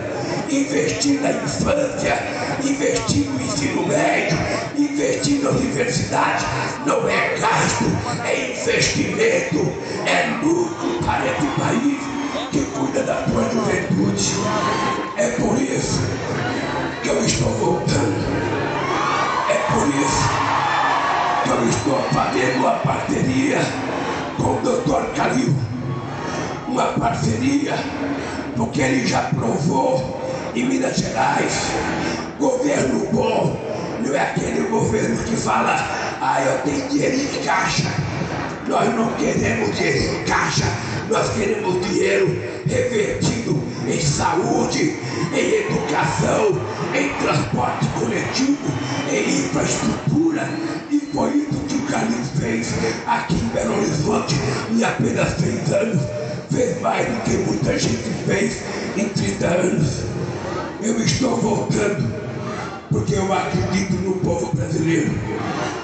investir 0.50 1.22
na 1.22 1.32
infância, 1.32 2.18
investir 2.64 3.26
no 3.30 3.42
ensino 3.42 3.88
médio, 3.88 4.38
investir 4.78 5.42
na 5.42 5.52
universidade, 5.52 6.46
não 6.86 7.08
é 7.08 7.38
gasto, 7.40 7.86
é 8.26 8.52
investimento, 8.52 9.74
é 10.06 10.40
lucro 10.44 11.00
para 11.06 11.26
esse 11.26 11.48
país 11.60 11.98
que 12.52 12.66
cuida 12.78 13.04
da 13.04 13.16
tua 13.24 13.44
juventude. 13.50 14.34
É 15.16 15.28
por 15.32 15.62
isso 15.62 16.02
que 17.02 17.10
eu 17.10 17.26
estou 17.26 17.50
voltando. 17.54 18.58
É 19.50 19.72
por 19.72 19.88
isso 19.88 20.30
que 21.44 21.50
eu 21.50 21.70
estou 21.70 22.02
fazendo 22.12 22.60
uma 22.60 22.74
parceria 22.80 23.60
com 24.38 24.54
o 24.54 24.62
Dr. 24.62 25.16
Calil. 25.16 25.77
Uma 26.78 26.94
parceria 26.94 27.74
porque 28.56 28.82
ele 28.82 29.08
já 29.08 29.22
provou 29.22 30.22
em 30.54 30.64
Minas 30.70 30.98
Gerais. 30.98 31.72
Governo 32.38 33.08
bom 33.12 33.60
não 34.06 34.14
é 34.14 34.20
aquele 34.20 34.68
governo 34.70 35.18
que 35.24 35.36
fala, 35.38 35.76
ah, 36.22 36.40
eu 36.40 36.62
tenho 36.62 36.88
dinheiro 36.88 37.16
em 37.16 37.44
caixa. 37.44 37.92
Nós 38.68 38.94
não 38.94 39.12
queremos 39.14 39.76
dinheiro 39.76 40.22
em 40.22 40.24
caixa, 40.26 40.66
nós 41.10 41.28
queremos 41.34 41.84
dinheiro 41.84 42.28
revertido 42.68 43.60
em 43.88 44.00
saúde, 44.00 45.00
em 45.34 45.66
educação, 45.66 46.62
em 46.94 47.10
transporte 47.24 47.88
coletivo, 48.00 48.72
em 49.12 49.28
infraestrutura. 49.28 50.48
E 50.92 51.00
foi 51.12 51.38
isso 51.38 51.60
que 51.68 51.76
o 51.76 51.82
Carlinhos 51.88 52.30
fez 52.40 52.72
aqui 53.08 53.34
em 53.34 53.48
Belo 53.48 53.78
Horizonte 53.80 54.36
em 54.72 54.84
apenas 54.84 55.30
seis 55.40 55.74
anos. 55.74 56.27
Fez 56.50 56.82
mais 56.82 57.08
do 57.08 57.22
que 57.24 57.38
muita 57.38 57.78
gente 57.78 58.10
fez 58.26 58.62
em 58.96 59.10
30 59.10 59.48
anos. 59.48 60.04
Eu 60.82 61.00
estou 61.02 61.36
voltando 61.38 62.28
porque 62.90 63.16
eu 63.16 63.34
acredito 63.34 63.94
no 63.96 64.14
povo 64.20 64.56
brasileiro. 64.56 65.12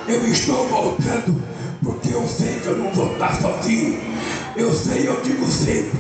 Eu 0.08 0.26
estou 0.28 0.68
voltando 0.68 1.44
porque 1.84 2.14
eu 2.14 2.28
sei 2.28 2.60
que 2.60 2.68
eu 2.68 2.78
não 2.78 2.92
vou 2.94 3.14
estar 3.14 3.40
sozinho. 3.42 4.00
Eu 4.56 4.74
sei, 4.74 5.08
eu 5.08 5.20
digo 5.22 5.46
sempre, 5.48 5.92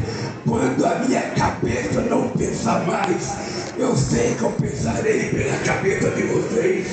quando 0.47 0.85
a 0.85 0.95
minha 0.99 1.21
cabeça 1.31 2.01
não 2.01 2.29
pensa 2.29 2.79
mais, 2.79 3.62
eu 3.77 3.95
sei 3.95 4.35
que 4.35 4.43
eu 4.43 4.51
pensarei 4.51 5.29
pela 5.29 5.57
cabeça 5.59 6.09
de 6.11 6.23
vocês. 6.23 6.87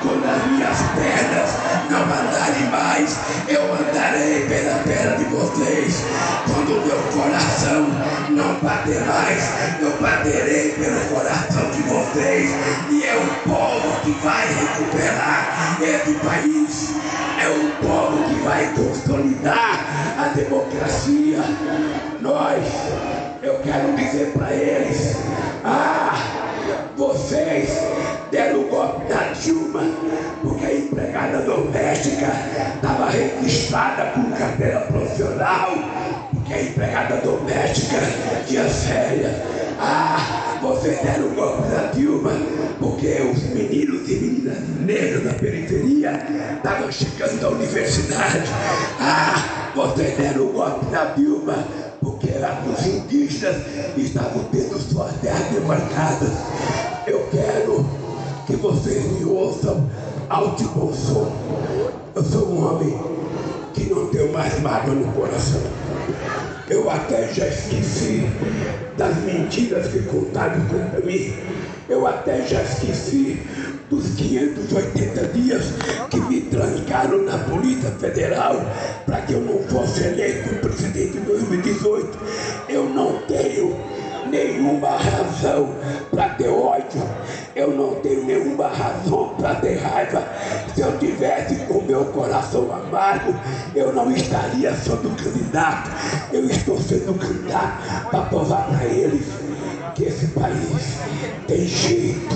Quando 0.00 0.24
as 0.24 0.46
minhas 0.50 0.78
pernas 0.94 1.50
não 1.90 2.02
andarem 2.02 2.66
mais, 2.70 3.16
eu 3.48 3.72
andarei 3.74 4.46
pela 4.46 4.78
perna 4.84 5.16
de 5.16 5.24
vocês. 5.24 6.02
Quando 6.46 6.78
o 6.78 6.86
meu 6.86 6.98
coração 7.12 7.86
não 8.30 8.54
bater 8.60 9.00
mais, 9.04 9.80
eu 9.80 9.90
baterei 10.00 10.72
pelo 10.72 11.00
coração 11.14 11.70
de 11.70 11.82
vocês. 11.82 12.50
E 12.90 13.04
é 13.04 13.16
o 13.16 13.48
povo 13.48 14.00
que 14.02 14.10
vai 14.24 14.46
recuperar 14.46 15.78
esse 15.82 16.12
país. 16.14 16.92
É 17.40 17.48
o 17.48 17.86
povo 17.86 18.22
que 18.28 18.40
vai 18.42 18.72
consolidar 18.74 19.86
a 20.18 20.28
democracia. 20.28 21.38
Nós, 22.20 22.62
eu 23.42 23.58
quero 23.58 23.96
dizer 23.96 24.32
para 24.32 24.54
eles, 24.54 25.16
ah, 25.64 26.14
vocês 26.96 27.76
deram 28.30 28.60
o 28.60 28.68
golpe 28.68 29.08
da 29.08 29.32
Dilma, 29.32 29.82
porque 30.40 30.64
a 30.64 30.74
empregada 30.74 31.38
doméstica 31.42 32.28
estava 32.76 33.10
registrada 33.10 34.12
com 34.12 34.30
carteira 34.30 34.80
profissional, 34.82 35.70
porque 36.32 36.54
a 36.54 36.62
empregada 36.62 37.16
doméstica 37.16 37.96
tinha 38.46 38.64
férias. 38.64 39.36
Ah, 39.80 40.58
vocês 40.62 41.00
deram 41.00 41.26
o 41.26 41.34
golpe 41.34 41.68
da 41.68 41.90
Dilma, 41.92 42.30
porque 42.78 43.22
os 43.22 43.42
meninos 43.42 44.08
e 44.08 44.14
meninas 44.14 44.58
negras 44.86 45.24
da 45.24 45.32
periferia 45.32 46.24
estavam 46.56 46.92
chegando 46.92 47.44
à 47.44 47.48
universidade. 47.48 48.44
Ah, 49.00 49.72
vocês 49.74 50.16
deram 50.16 50.46
o 50.46 50.52
golpe 50.52 50.86
da 50.86 51.06
Dilma, 51.06 51.64
porque 52.02 52.28
os 52.28 52.86
indígenas 52.86 53.56
estavam 53.96 54.44
tendo 54.50 54.78
suas 54.78 55.12
terras 55.20 55.48
demarcadas. 55.52 56.30
Eu 57.06 57.28
quero 57.30 57.86
que 58.46 58.56
vocês 58.56 59.04
me 59.12 59.24
ouçam 59.24 59.88
alto 60.28 60.62
e 60.62 60.66
bom 60.66 60.92
som. 60.92 61.32
Eu 62.14 62.24
sou 62.24 62.48
um 62.48 62.66
homem 62.66 62.98
que 63.72 63.84
não 63.84 64.06
tenho 64.08 64.32
mais 64.32 64.60
mágoa 64.60 64.94
no 64.94 65.12
coração. 65.12 65.62
Eu 66.68 66.90
até 66.90 67.32
já 67.32 67.46
esqueci 67.46 68.26
das 68.96 69.16
mentiras 69.18 69.86
que 69.88 70.00
contaram 70.00 70.60
contra 70.66 71.00
mim. 71.00 71.34
Eu 71.92 72.06
até 72.06 72.40
já 72.46 72.62
esqueci 72.62 73.38
dos 73.90 74.14
580 74.14 75.26
dias 75.26 75.62
que 76.08 76.18
me 76.20 76.40
trancaram 76.40 77.22
na 77.22 77.36
Polícia 77.36 77.90
Federal 77.90 78.56
para 79.04 79.20
que 79.20 79.34
eu 79.34 79.42
não 79.42 79.58
fosse 79.64 80.02
eleito 80.02 80.54
presidente 80.66 81.18
em 81.18 81.20
2018. 81.20 82.18
Eu 82.70 82.88
não 82.88 83.18
tenho 83.28 83.76
nenhuma 84.30 84.96
razão 84.96 85.68
para 86.10 86.30
ter 86.30 86.48
ódio, 86.48 87.02
eu 87.54 87.70
não 87.76 87.96
tenho 87.96 88.24
nenhuma 88.24 88.68
razão 88.68 89.34
para 89.36 89.56
ter 89.56 89.76
raiva. 89.76 90.26
Se 90.74 90.80
eu 90.80 90.98
tivesse 90.98 91.56
com 91.66 91.82
meu 91.82 92.06
coração 92.06 92.72
amargo, 92.72 93.34
eu 93.74 93.92
não 93.92 94.10
estaria 94.10 94.74
sendo 94.76 95.14
candidato. 95.22 95.90
Eu 96.32 96.46
estou 96.46 96.80
sendo 96.80 97.12
candidato 97.18 98.08
para 98.10 98.22
provar 98.22 98.66
para 98.68 98.86
eles 98.86 99.26
que 100.02 100.08
esse 100.08 100.26
país 100.28 100.98
tem 101.46 101.64
jeito, 101.64 102.28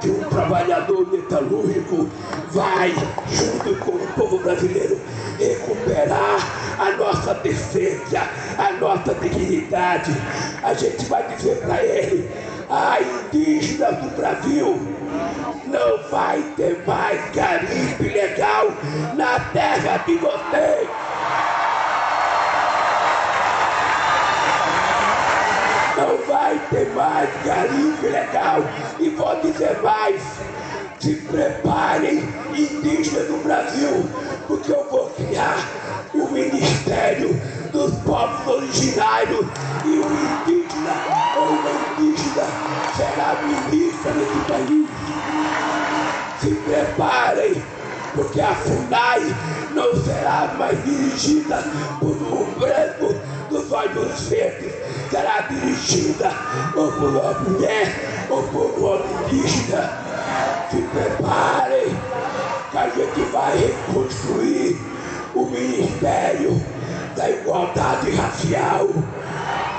que 0.00 0.10
um 0.10 0.24
trabalhador 0.24 1.06
metalúrgico 1.12 2.08
vai, 2.50 2.92
junto 3.30 3.76
com 3.76 3.92
o 3.92 4.06
povo 4.16 4.38
brasileiro, 4.38 5.00
recuperar 5.38 6.76
a 6.78 6.90
nossa 6.96 7.34
decência, 7.34 8.22
a 8.58 8.72
nossa 8.72 9.14
dignidade. 9.14 10.12
A 10.62 10.74
gente 10.74 11.04
vai 11.06 11.24
dizer 11.36 11.58
para 11.58 11.84
ele, 11.84 12.28
a 12.68 12.98
indígena 13.00 13.92
do 13.92 14.16
Brasil, 14.16 14.80
não 15.66 16.10
vai 16.10 16.42
ter 16.56 16.82
mais 16.84 17.30
garimpe 17.32 18.08
legal 18.08 18.72
na 19.14 19.38
terra 19.52 19.98
de 19.98 20.16
vocês. 20.16 21.07
Ter 26.78 26.94
mais 26.94 27.28
garimpo 27.44 28.06
legal. 28.06 28.62
E 28.98 29.08
vou 29.10 29.40
dizer 29.40 29.80
mais. 29.82 30.22
Se 31.00 31.14
preparem, 31.14 32.28
indígenas 32.52 33.28
do 33.28 33.40
Brasil, 33.44 34.04
porque 34.48 34.72
eu 34.72 34.84
vou 34.90 35.08
criar 35.10 35.56
o 36.12 36.26
Ministério 36.28 37.40
dos 37.70 37.94
Povos 38.00 38.46
Originários 38.48 39.46
e 39.84 39.88
o 39.90 40.04
indígena 40.04 40.94
ou 41.36 41.50
uma 41.50 41.70
indígena 42.02 42.46
será 42.96 43.38
ministra 43.44 44.10
desse 44.10 44.38
país. 44.48 44.88
Se 46.40 46.50
preparem, 46.68 47.62
porque 48.16 48.40
a 48.40 48.54
FUNAI 48.56 49.36
não 49.74 49.94
será 50.02 50.52
mais 50.58 50.84
dirigida 50.84 51.62
por 52.00 52.10
um 52.10 52.58
branco 52.58 53.14
dos 53.48 53.70
olhos 53.70 54.20
verdes, 54.22 54.67
será 55.10 55.40
dirigida 55.42 56.30
ou 56.74 56.92
por 56.92 57.08
uma 57.10 57.32
mulher 57.40 58.26
ou 58.30 58.42
por 58.44 58.78
um 58.78 58.84
homem. 58.84 59.46
Se 60.70 60.82
preparem, 60.82 61.96
que 62.70 62.76
a 62.78 62.88
gente 62.90 63.20
vai 63.32 63.56
reconstruir 63.56 64.78
o 65.34 65.46
Ministério 65.46 66.60
da 67.16 67.30
Igualdade 67.30 68.10
Racial. 68.10 68.88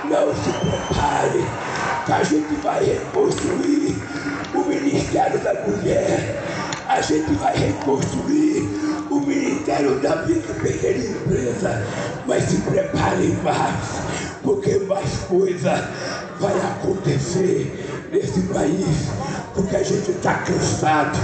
Não 0.06 0.34
se 0.34 0.50
prepare, 0.52 1.46
que 2.06 2.12
a 2.12 2.24
gente 2.24 2.56
vai 2.64 2.84
reconstruir 2.84 3.96
o 4.54 4.64
Ministério 4.66 5.40
da 5.40 5.54
Mulher. 5.54 6.44
A 6.88 7.02
gente 7.02 7.32
vai 7.36 7.56
reconstruir 7.56 8.68
o 9.12 9.20
Ministério 9.20 10.00
da 10.00 10.16
Vida 10.24 10.54
Pequena 10.56 10.98
Empresa. 10.98 11.86
Mas 12.26 12.46
se 12.46 12.58
preparem 12.62 13.38
mais, 13.44 14.29
porque 14.50 14.80
mais 14.88 15.08
coisa 15.28 15.88
vai 16.40 16.58
acontecer 16.58 18.08
nesse 18.12 18.42
país, 18.52 19.08
porque 19.54 19.76
a 19.76 19.84
gente 19.84 20.10
está 20.10 20.34
cansado, 20.40 21.20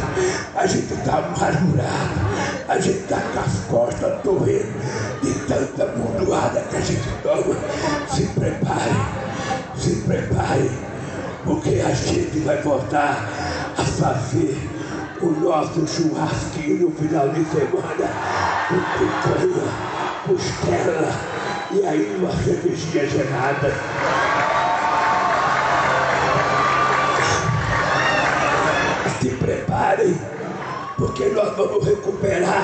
a 0.55 0.67
gente 0.67 0.93
está 0.93 1.17
amargurado, 1.17 2.19
a 2.67 2.79
gente 2.79 2.99
está 2.99 3.19
com 3.19 3.39
as 3.39 3.65
costas 3.67 4.21
doendo 4.23 4.73
de 5.23 5.33
tanta 5.47 5.87
bordoada 5.87 6.61
que 6.69 6.75
a 6.77 6.81
gente 6.81 7.09
toma. 7.23 7.55
Se 8.15 8.27
prepare, 8.27 8.93
se 9.75 9.95
prepare, 10.01 10.69
porque 11.45 11.81
a 11.83 11.95
gente 11.95 12.39
vai 12.41 12.61
voltar 12.61 13.27
a 13.75 13.83
fazer 13.83 14.55
o 15.19 15.31
nosso 15.41 15.87
churrasquinho 15.87 16.89
no 16.89 16.91
final 16.91 17.29
de 17.29 17.43
semana, 17.45 18.07
com 18.69 18.77
picanha, 18.99 19.95
costela 20.27 21.34
e 21.71 21.85
aí 21.85 22.15
uma 22.17 22.31
cervejinha 22.31 23.07
gelada. 23.07 23.73
se 29.21 29.29
preparem, 29.37 30.15
porque 30.97 31.25
nós 31.29 31.55
vamos 31.55 31.85
recuperar 31.85 32.63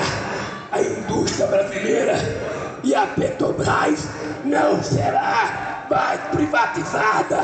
a 0.70 0.80
indústria 0.80 1.46
brasileira 1.46 2.14
e 2.84 2.94
a 2.94 3.06
Petrobras 3.06 4.06
não 4.44 4.82
será 4.82 5.86
mais 5.90 6.20
privatizada. 6.30 7.40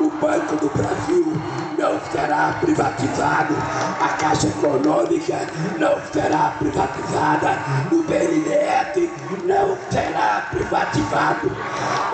O 0.00 0.10
Banco 0.10 0.56
do 0.56 0.68
Brasil 0.70 1.32
não 1.78 2.00
será 2.10 2.56
privatizado. 2.60 3.54
A 4.00 4.08
Caixa 4.08 4.48
Econômica 4.48 5.46
não 5.78 5.96
será 6.12 6.54
privatizada. 6.58 7.58
O 7.92 8.02
BNDES 8.02 9.10
não 9.44 9.76
será 9.90 10.48
privatizado. 10.50 11.50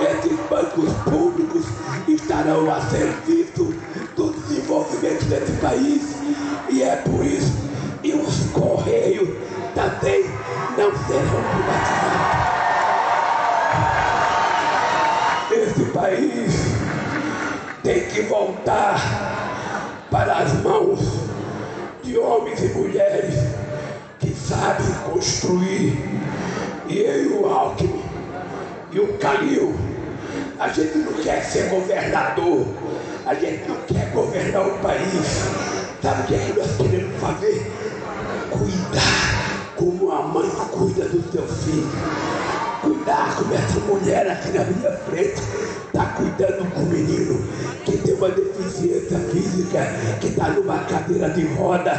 Esses 0.01 0.39
bancos 0.49 0.93
públicos 1.05 1.67
estarão 2.09 2.73
a 2.73 2.81
serviço 2.81 3.75
do 4.17 4.33
desenvolvimento 4.33 5.25
desse 5.27 5.53
país 5.53 6.17
e 6.69 6.83
é 6.83 6.97
por 6.97 7.25
isso 7.25 7.53
que 8.03 8.13
os 8.13 8.51
Correios 8.53 9.29
também 9.75 10.25
não 10.77 10.91
serão 11.07 11.43
privatizados. 11.53 12.53
Esse 15.53 15.85
país 15.93 16.53
tem 17.83 18.07
que 18.07 18.23
voltar 18.23 19.32
para 20.13 20.41
as 20.41 20.53
mãos 20.63 21.01
de 22.03 22.19
homens 22.19 22.63
e 22.63 22.69
mulheres 22.69 23.35
que 24.21 24.35
sabem 24.35 24.87
construir. 25.11 25.99
E 26.87 26.99
eu 26.99 27.23
e 27.23 27.29
o 27.29 27.47
Alckmin 27.47 28.03
e 28.93 29.01
o 29.01 29.17
Calil, 29.17 29.75
a 30.59 30.69
gente 30.69 30.99
não 30.99 31.15
quer 31.15 31.43
ser 31.43 31.71
governador, 31.71 32.67
a 33.25 33.35
gente 33.35 33.67
não 33.67 33.77
quer 33.87 34.11
governar 34.11 34.67
o 34.67 34.79
país. 34.81 35.49
Sabe 36.03 36.23
o 36.23 36.27
que, 36.27 36.35
é 36.35 36.39
que 36.39 36.59
nós 36.59 36.77
queremos 36.77 37.19
fazer? 37.19 37.73
Cuidar 38.51 39.73
como 39.77 40.13
a 40.13 40.23
mãe 40.23 40.51
cuida 40.73 41.09
do 41.09 41.33
seu 41.33 41.49
filho. 41.49 41.89
Cuidar 42.83 43.35
como 43.37 43.55
essa 43.55 43.81
mulher 43.81 44.31
aqui 44.31 44.51
na 44.51 44.65
minha 44.65 44.93
frente 44.93 45.41
está 45.93 46.07
cuidando 46.17 46.71
com 46.73 46.81
o 46.81 46.87
menino 46.87 47.47
que 47.85 47.99
tem 47.99 48.15
uma 48.15 48.31
deficiência 48.31 49.19
física, 49.31 49.81
que 50.21 50.29
está 50.29 50.49
numa 50.49 50.79
cadeira 50.85 51.29
de 51.31 51.45
roda. 51.55 51.91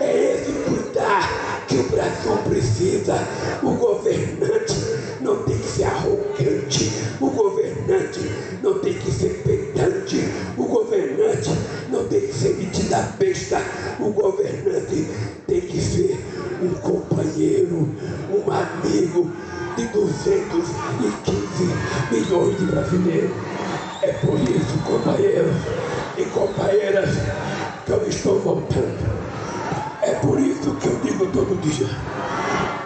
É 0.00 0.34
esse 0.34 0.52
cuidar 0.52 1.64
que 1.66 1.76
o 1.76 1.82
Brasil 1.84 2.36
precisa. 2.46 3.14
O 3.62 3.70
governante 3.70 4.74
não 5.22 5.42
tem 5.44 5.56
que 5.56 5.66
ser 5.66 5.84
arrogante, 5.84 6.92
o 7.20 7.30
governante 7.30 8.20
não 8.62 8.78
tem 8.80 8.92
que 8.94 9.10
ser 9.10 9.42
pedante, 9.42 10.28
o 10.56 10.64
governante 10.64 11.50
não 11.90 12.04
tem 12.06 12.20
que 12.20 12.34
ser 12.34 12.54
metida 12.54 13.14
besta, 13.18 13.62
o 13.98 14.10
governante 14.10 15.08
tem 15.46 15.60
que 15.62 15.80
ser 15.80 16.22
um 16.62 16.74
companheiro, 16.74 17.88
um 18.30 18.52
amigo 18.52 19.30
de 19.76 19.86
215 19.86 21.37
milhões 22.10 22.58
de 22.58 22.64
brasileiros. 22.66 23.30
É 24.02 24.12
por 24.12 24.38
isso, 24.40 24.78
companheiros 24.84 25.56
e 26.16 26.24
companheiras, 26.26 27.10
que 27.84 27.92
eu 27.92 28.08
estou 28.08 28.40
voltando. 28.40 29.18
É 30.02 30.14
por 30.14 30.38
isso 30.38 30.74
que 30.76 30.86
eu 30.86 31.00
digo 31.02 31.26
todo 31.26 31.60
dia 31.60 31.88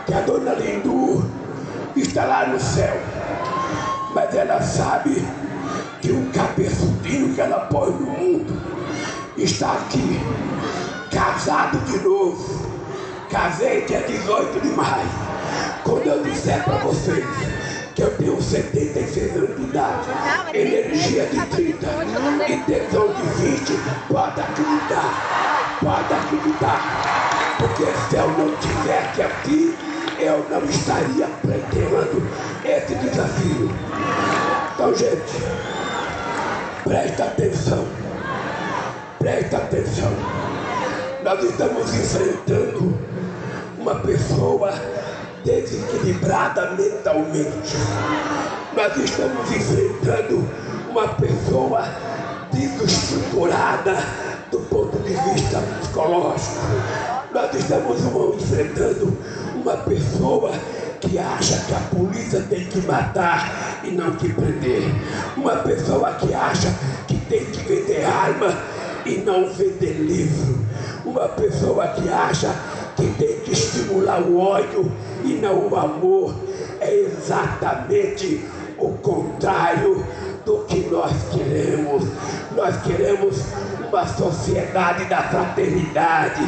que 0.07 0.15
a 0.15 0.21
dona 0.23 0.55
Lindu 0.55 1.25
está 1.97 2.25
lá 2.25 2.47
no 2.49 2.59
céu, 2.59 2.97
mas 4.15 4.35
ela 4.35 4.61
sabe 4.61 5.25
que 6.01 6.11
o 6.11 6.27
cabeçudinho 6.33 7.35
que 7.35 7.41
ela 7.41 7.61
põe 7.67 7.91
no 7.93 8.07
mundo 8.07 8.61
está 9.37 9.73
aqui, 9.73 10.21
casado 11.11 11.79
de 11.85 11.99
novo. 11.99 12.73
Casei 13.31 13.83
dia 13.87 14.01
18 14.01 14.61
de 14.61 14.69
maio. 14.69 15.09
Quando 15.85 16.07
eu 16.07 16.23
disser 16.23 16.63
para 16.65 16.79
vocês 16.79 17.25
que 17.95 18.03
eu 18.03 18.11
tenho 18.17 18.41
76 18.41 19.37
anos 19.37 19.57
de 19.57 19.63
idade, 19.63 20.09
energia 20.55 21.27
de 21.27 21.47
30 21.47 21.87
e 22.49 22.57
tesão 22.63 23.09
de 23.13 23.23
20, 23.23 23.73
pode 24.09 24.41
acreditar, 24.41 25.79
pode 25.81 26.15
acreditar. 26.15 27.57
Porque 27.59 27.85
se 27.85 28.17
eu 28.17 28.29
não 28.29 28.57
tivesse 28.57 29.23
aqui, 29.23 29.77
eu 30.19 30.47
não 30.51 30.65
estaria 30.65 31.27
pretendendo 31.43 32.23
esse 32.65 32.95
desafio. 32.95 33.71
Então, 34.75 34.95
gente, 34.95 35.43
presta 36.85 37.25
atenção, 37.25 37.87
presta 39.19 39.57
atenção. 39.59 40.13
Nós 41.23 41.45
estamos 41.45 41.95
enfrentando 41.95 42.99
uma 43.79 43.97
pessoa 43.97 44.73
desequilibrada 45.45 46.71
mentalmente. 46.73 47.77
Nós 48.75 48.97
estamos 48.97 49.51
enfrentando 49.51 50.49
uma 50.91 51.09
pessoa 51.09 51.85
desestruturada 52.53 53.97
do 54.51 54.61
ponto 54.61 54.99
de 54.99 55.15
vista 55.15 55.61
psicológico. 55.81 56.61
Nós 57.33 57.55
estamos 57.55 57.99
enfrentando 58.43 59.19
uma 59.55 59.77
pessoa 59.79 60.53
que 61.01 61.19
acha 61.19 61.59
que 61.67 61.75
a 61.75 61.81
polícia 61.97 62.41
tem 62.49 62.65
que 62.67 62.81
matar 62.83 63.81
e 63.83 63.91
não 63.91 64.13
que 64.13 64.33
prender. 64.33 64.85
Uma 65.37 65.57
pessoa 65.57 66.13
que 66.15 66.33
acha 66.33 66.73
que 67.09 67.17
tem 67.17 67.45
que 67.47 67.59
vender 67.61 68.05
arma 68.05 68.57
e 69.05 69.17
não 69.19 69.53
vender 69.53 69.95
livro. 69.95 70.61
Uma 71.05 71.29
pessoa 71.29 71.89
que 71.89 72.09
acha 72.09 72.55
que 72.97 73.07
tem 73.19 73.41
que 73.41 73.53
estimular 73.53 74.21
o 74.23 74.39
ódio 74.39 74.91
e 75.25 75.35
não 75.35 75.69
o 75.69 75.77
amor. 75.77 76.35
É 76.81 76.95
exatamente 76.95 78.45
o 78.79 78.91
contrário 78.99 80.05
do 80.45 80.65
que 80.65 80.81
nós 80.91 81.13
queremos. 81.33 82.05
Nós 82.57 82.77
queremos 82.83 83.37
uma 83.89 84.07
sociedade 84.07 85.05
da 85.05 85.23
fraternidade, 85.23 86.43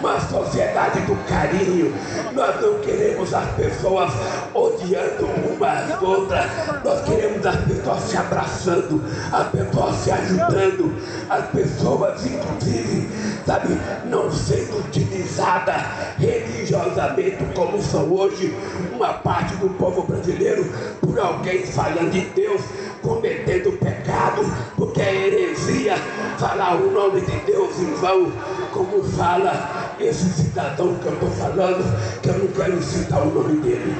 uma 0.00 0.20
sociedade 0.20 1.00
do 1.02 1.16
carinho. 1.28 1.92
Nós 2.32 2.60
não 2.60 2.78
queremos 2.78 3.34
as 3.34 3.50
pessoas 3.50 4.12
odiando 4.54 5.26
umas 5.50 5.90
às 5.90 6.02
outras, 6.02 6.46
nós 6.84 7.04
queremos 7.04 7.44
as 7.44 7.56
pessoas 7.56 8.00
se 8.02 8.16
abraçando, 8.16 9.02
as 9.32 9.48
pessoas 9.48 9.96
se 9.96 10.10
ajudando, 10.10 10.94
as 11.28 11.46
pessoas, 11.46 12.26
inclusive, 12.26 13.08
sabe, 13.46 13.78
não 14.06 14.30
sendo 14.30 14.78
utilizadas 14.78 15.82
religiosamente 16.18 17.44
como 17.54 17.80
são 17.82 18.10
hoje 18.12 18.54
uma 18.92 19.12
parte 19.14 19.54
do 19.56 19.68
povo 19.70 20.02
brasileiro 20.02 20.64
por 21.00 21.18
alguém 21.18 21.64
falando 21.66 22.10
de 22.10 22.20
Deus, 22.20 22.62
cometendo 23.02 23.78
pecado, 23.78 24.42
porque 24.76 25.00
é 25.00 25.26
heresia 25.26 25.96
falar 26.38 26.76
o 26.76 26.90
nome 26.90 27.20
de 27.20 27.36
Deus 27.40 27.78
em 27.78 27.94
vão, 27.94 28.32
como 28.72 29.02
fala 29.02 29.94
esse 30.00 30.28
cidadão 30.30 30.94
que 30.96 31.06
eu 31.06 31.14
estou 31.14 31.30
falando, 31.30 32.20
que 32.20 32.28
eu 32.28 32.38
não 32.38 32.48
quero 32.48 32.82
citar 32.82 33.22
o 33.22 33.30
nome 33.30 33.60
dele. 33.60 33.94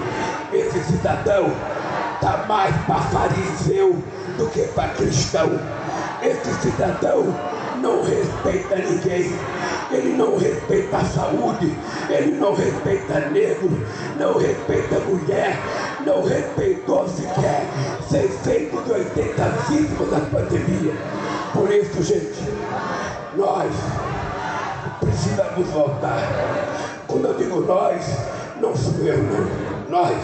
Esse 0.52 0.83
cidadão 0.85 1.52
está 2.14 2.44
mais 2.48 2.74
para 2.87 3.00
fariseu 3.00 4.02
do 4.38 4.46
que 4.50 4.62
para 4.68 4.88
cristão. 4.90 5.50
Esse 6.22 6.54
cidadão 6.62 7.35
não 7.85 8.03
respeita 8.03 8.77
ninguém, 8.77 9.31
ele 9.90 10.16
não 10.16 10.38
respeita 10.38 10.97
a 10.97 11.05
saúde, 11.05 11.77
ele 12.09 12.33
não 12.33 12.55
respeita 12.55 13.29
negro, 13.29 13.70
não 14.18 14.38
respeita 14.38 14.99
mulher, 15.01 15.59
não 16.07 16.25
respeitou 16.25 17.07
sequer 17.07 17.66
680 18.09 19.42
vítimas 19.68 20.11
da 20.11 20.20
pandemia. 20.20 20.94
Por 21.53 21.70
isso, 21.70 22.03
gente, 22.03 22.42
nós 23.37 23.70
precisamos 25.01 25.68
voltar. 25.68 26.23
Quando 27.07 27.27
eu 27.27 27.35
digo 27.35 27.61
nós, 27.61 28.03
não 28.62 28.75
sou 28.75 28.94
eu, 29.05 29.18
não. 29.18 29.75
Nós. 29.90 30.16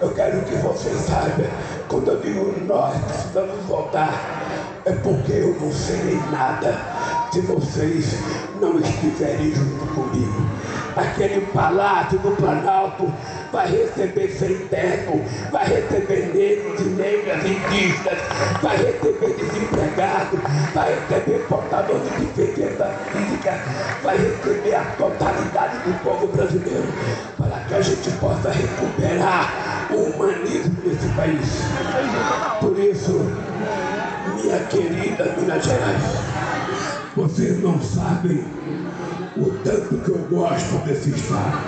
Eu 0.00 0.10
quero 0.12 0.40
que 0.42 0.54
vocês 0.56 1.00
saibam, 1.00 1.46
quando 1.88 2.12
eu 2.12 2.20
digo 2.20 2.54
nós 2.66 2.94
precisamos 3.02 3.64
voltar, 3.64 4.35
é 4.86 4.92
porque 4.92 5.32
eu 5.32 5.56
não 5.60 5.72
serei 5.72 6.18
nada 6.30 6.78
se 7.32 7.40
vocês 7.40 8.18
não 8.60 8.78
estiverem 8.78 9.52
junto 9.52 9.84
comigo. 9.92 10.46
Aquele 10.96 11.40
palácio 11.46 12.18
do 12.20 12.30
Planalto 12.36 13.12
vai 13.52 13.68
receber 13.68 14.28
sem 14.30 14.56
teto, 14.68 15.20
vai 15.50 15.66
receber 15.66 16.30
negros 16.32 16.80
e 16.80 16.84
negras 16.90 17.44
indígenas, 17.44 18.18
vai 18.62 18.76
receber 18.76 19.34
desempregado, 19.36 20.38
vai 20.72 20.94
receber 20.94 21.44
portador 21.48 22.00
de 22.00 22.26
deficiência 22.26 22.86
física, 23.12 23.60
vai 24.02 24.16
receber 24.16 24.74
a 24.76 24.84
totalidade 24.96 25.78
do 25.78 26.02
povo 26.04 26.28
brasileiro, 26.28 26.86
para 27.36 27.60
que 27.64 27.74
a 27.74 27.82
gente 27.82 28.10
possa 28.12 28.50
recuperar 28.50 29.88
o 29.90 29.96
humanismo 29.96 30.76
desse 30.82 31.08
país. 31.08 31.60
Por 32.60 32.78
isso, 32.78 33.20
minha 34.46 34.58
querida 34.60 35.34
Minas 35.36 35.64
Gerais, 35.64 36.02
vocês 37.16 37.60
não 37.62 37.80
sabem 37.80 38.44
o 39.36 39.50
tanto 39.64 39.98
que 39.98 40.08
eu 40.08 40.18
gosto 40.30 40.84
desse 40.86 41.10
estado. 41.10 41.58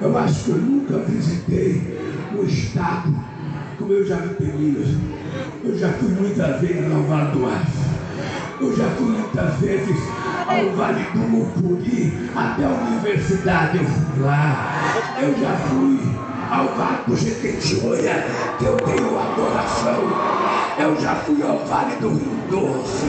Eu 0.00 0.16
acho 0.16 0.44
que 0.44 0.50
eu 0.50 0.56
nunca 0.56 0.98
visitei 0.98 1.98
um 2.34 2.42
estado 2.42 3.14
como 3.78 3.92
eu 3.92 4.06
já 4.06 4.16
vi 4.16 4.44
Minas. 4.44 4.88
Eu 5.62 5.78
já 5.78 5.92
fui 5.92 6.08
muitas 6.08 6.60
vezes 6.60 6.90
ao 6.90 7.02
Vale 7.02 7.30
do 7.32 7.46
Aço. 7.46 7.86
Eu 8.60 8.74
já 8.74 8.88
fui 8.90 9.06
muitas 9.06 9.54
vezes 9.56 9.96
ao 10.46 10.70
Vale 10.74 11.04
do 11.12 11.18
Mucuri, 11.18 12.30
até 12.34 12.64
a 12.64 12.68
universidade 12.68 13.76
eu 13.76 13.84
fui 13.84 14.22
lá. 14.22 14.94
Eu 15.20 15.38
já 15.38 15.54
fui 15.68 16.25
Vale 16.48 16.98
do 17.06 17.16
Jequitinhonha, 17.16 18.24
que 18.58 18.64
eu 18.64 18.76
tenho 18.76 19.18
adoração. 19.18 20.02
Eu 20.78 21.00
já 21.00 21.14
fui 21.16 21.42
ao 21.42 21.58
Vale 21.66 21.96
do 21.96 22.10
Rio 22.10 22.36
Doce, 22.50 23.06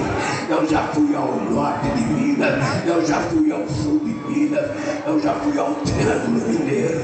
eu 0.50 0.68
já 0.68 0.84
fui 0.94 1.16
ao 1.16 1.36
norte 1.52 1.88
de 1.90 2.04
Minas, 2.06 2.86
eu 2.86 3.06
já 3.06 3.20
fui 3.20 3.52
ao 3.52 3.68
sul 3.68 4.00
de 4.00 4.14
Minas, 4.28 4.72
eu 5.06 5.20
já 5.20 5.34
fui 5.34 5.60
ao 5.60 5.74
Triângulo 5.76 6.48
Mineiro. 6.48 7.02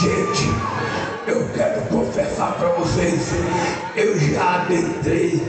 Gente, 0.00 0.48
eu 1.26 1.48
quero 1.54 1.82
confessar 1.82 2.54
para 2.54 2.68
vocês, 2.70 3.32
eu 3.94 4.18
já 4.18 4.62
adentrei 4.62 5.40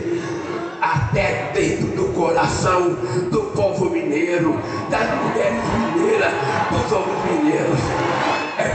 até 0.82 1.52
dentro 1.54 1.88
do 1.96 2.14
coração 2.14 2.98
do 3.32 3.52
povo 3.56 3.90
mineiro, 3.90 4.60
das 4.90 5.10
mulheres 5.22 5.64
mineiras, 5.96 6.34
dos 6.70 6.92
homens 6.92 7.42
mineiros. 7.42 8.33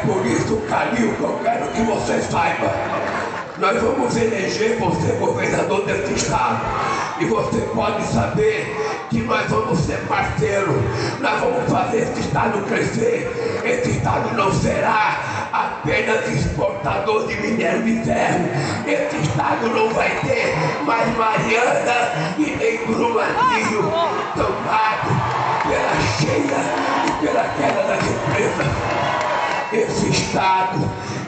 Por 0.09 0.25
isso, 0.25 0.57
Calil, 0.71 1.15
que 1.17 1.21
eu 1.23 1.39
quero 1.43 1.69
que 1.69 1.83
vocês 1.83 2.25
saibam. 2.31 2.71
Nós 3.59 3.83
vamos 3.83 4.17
eleger 4.17 4.79
você 4.79 5.13
governador 5.21 5.85
desse 5.85 6.15
estado. 6.15 6.65
E 7.21 7.27
você 7.27 7.61
pode 7.75 8.03
saber 8.07 8.75
que 9.11 9.21
nós 9.21 9.51
vamos 9.51 9.79
ser 9.81 9.99
parceiros. 10.09 10.77
Nós 11.21 11.41
vamos 11.41 11.71
fazer 11.71 11.99
esse 11.99 12.21
estado 12.21 12.59
crescer. 12.63 13.61
Esse 13.63 13.91
estado 13.91 14.35
não 14.35 14.51
será 14.51 15.49
apenas 15.53 16.27
exportador 16.27 17.27
de 17.27 17.37
minério 17.43 17.83
de 17.83 18.03
ferro. 18.03 18.49
Esse 18.87 19.17
estado 19.29 19.69
não 19.69 19.91
vai 19.91 20.09
ter 20.21 20.55
mais 20.87 21.15
Mariana 21.19 22.35
e 22.39 22.57
nem 22.57 22.79
Brumadinho 22.87 23.83
tomado 24.35 25.09
pela 25.69 26.01
cheia 26.19 26.65
e 27.07 27.27
pela 27.27 27.45
queda 27.59 27.83
das 27.83 28.03
empresas. 28.03 29.08
Esse 29.71 30.09
estado 30.09 30.79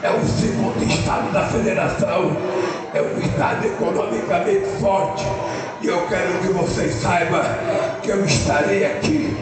é 0.01 0.09
o 0.09 0.25
segundo 0.25 0.83
estado 0.83 1.31
da 1.31 1.47
federação, 1.47 2.35
é 2.91 2.99
um 2.99 3.19
estado 3.19 3.67
economicamente 3.67 4.65
forte. 4.79 5.23
E 5.79 5.85
eu 5.85 6.07
quero 6.07 6.39
que 6.39 6.47
vocês 6.47 6.95
saibam 6.95 7.43
que 8.01 8.09
eu 8.09 8.25
estarei 8.25 8.83
aqui 8.85 9.37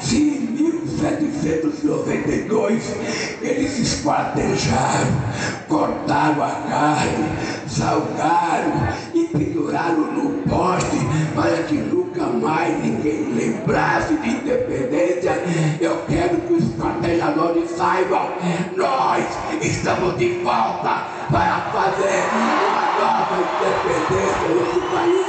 Se 0.00 0.16
em 0.16 0.40
1792 0.52 2.94
eles 3.40 3.78
esquartejaram, 3.78 5.22
cortaram 5.68 6.42
a 6.42 6.50
carne, 6.68 7.30
salgaram 7.66 8.88
e 9.14 9.24
penduraram 9.28 10.12
no 10.12 10.42
poste 10.42 10.98
para 11.34 11.62
que 11.62 11.76
nunca 11.76 12.24
mais 12.24 12.78
ninguém 12.84 13.32
lembrasse 13.32 14.12
de 14.16 14.28
independência, 14.28 15.42
eu 15.80 16.04
quero 16.06 16.36
que 16.42 16.52
os 16.52 16.64
esquartejadores 16.64 17.70
saibam, 17.70 18.28
nós 18.76 19.24
estamos 19.62 20.18
de 20.18 20.42
volta 20.42 21.06
para 21.30 21.70
fazer 21.72 22.79
a 23.00 23.38
independência 23.40 24.48
desse 24.48 24.80
país, 24.92 25.26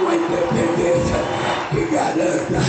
uma 0.00 0.14
independência 0.14 1.18
que 1.70 1.84
garanta 1.94 2.60